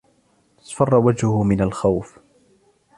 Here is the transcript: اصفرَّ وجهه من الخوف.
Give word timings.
اصفرَّ 0.61 0.95
وجهه 0.95 1.43
من 1.43 1.61
الخوف. 1.61 2.19